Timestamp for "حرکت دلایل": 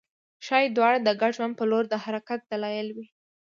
2.03-2.87